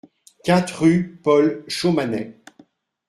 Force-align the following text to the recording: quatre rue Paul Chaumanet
quatre 0.43 0.81
rue 0.81 1.19
Paul 1.23 1.63
Chaumanet 1.67 2.41